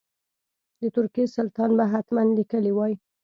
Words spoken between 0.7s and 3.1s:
د ترکیې سلطان به حتما لیکلي وای.